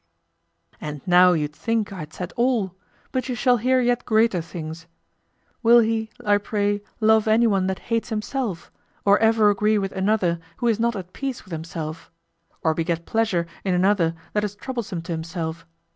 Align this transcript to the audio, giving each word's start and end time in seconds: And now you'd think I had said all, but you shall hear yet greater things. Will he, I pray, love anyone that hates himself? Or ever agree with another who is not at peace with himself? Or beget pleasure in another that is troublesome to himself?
And 0.81 1.01
now 1.05 1.33
you'd 1.33 1.55
think 1.55 1.93
I 1.93 1.99
had 1.99 2.11
said 2.11 2.33
all, 2.35 2.73
but 3.11 3.29
you 3.29 3.35
shall 3.35 3.57
hear 3.57 3.79
yet 3.79 4.03
greater 4.03 4.41
things. 4.41 4.87
Will 5.61 5.77
he, 5.77 6.09
I 6.25 6.39
pray, 6.39 6.81
love 6.99 7.27
anyone 7.27 7.67
that 7.67 7.77
hates 7.93 8.09
himself? 8.09 8.71
Or 9.05 9.19
ever 9.19 9.51
agree 9.51 9.77
with 9.77 9.91
another 9.91 10.39
who 10.57 10.65
is 10.67 10.79
not 10.79 10.95
at 10.95 11.13
peace 11.13 11.43
with 11.45 11.51
himself? 11.51 12.09
Or 12.63 12.73
beget 12.73 13.05
pleasure 13.05 13.45
in 13.63 13.75
another 13.75 14.15
that 14.33 14.43
is 14.43 14.55
troublesome 14.55 15.03
to 15.03 15.11
himself? 15.11 15.67